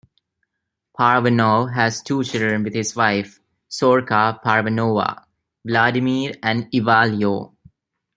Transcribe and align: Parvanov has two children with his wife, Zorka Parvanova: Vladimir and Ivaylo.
Parvanov 0.97 1.75
has 1.75 2.01
two 2.01 2.23
children 2.23 2.63
with 2.63 2.73
his 2.73 2.95
wife, 2.95 3.39
Zorka 3.69 4.41
Parvanova: 4.41 5.25
Vladimir 5.63 6.33
and 6.41 6.65
Ivaylo. 6.71 7.53